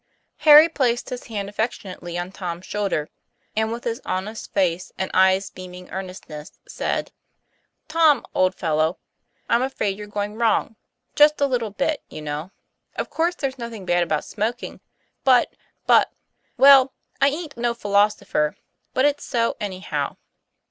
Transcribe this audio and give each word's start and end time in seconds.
Harry 0.37 0.67
placed 0.67 1.11
his 1.11 1.25
hand 1.25 1.47
affectionately 1.47 2.17
on 2.17 2.31
Tom's 2.31 2.65
shoulder, 2.65 3.07
and 3.55 3.71
with 3.71 3.83
his 3.83 4.01
honest 4.03 4.51
face 4.51 4.91
and 4.97 5.11
eyes 5.13 5.51
beaming 5.51 5.91
earnestness, 5.91 6.53
said: 6.67 7.11
'Tom, 7.87 8.25
old 8.33 8.55
fellow, 8.55 8.97
I'm 9.47 9.61
afraid 9.61 9.99
you're 9.99 10.07
going 10.07 10.37
wrong 10.39 10.75
just 11.13 11.39
a 11.39 11.45
little 11.45 11.69
bit, 11.69 12.01
you 12.09 12.23
know. 12.23 12.49
Of 12.95 13.11
course 13.11 13.35
there's 13.35 13.59
nothing 13.59 13.85
bad 13.85 14.01
about 14.01 14.25
smoking 14.25 14.79
but 15.23 15.55
but 15.85 16.11
well, 16.57 16.93
I 17.21 17.27
aint 17.27 17.55
no 17.55 17.75
philosopher, 17.75 18.55
but 18.95 19.05
it's 19.05 19.23
so 19.23 19.55
anyhow." 19.59 20.17